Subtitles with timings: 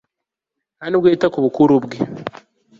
[0.77, 1.97] nta n'ubwo yita ku bukuru bwe